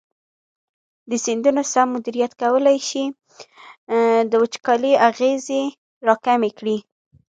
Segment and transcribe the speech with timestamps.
[1.09, 3.03] د سیندونو سم مدیریت کولی شي
[4.29, 5.63] د وچکالۍ اغېزې
[6.07, 6.77] راکمې کړي.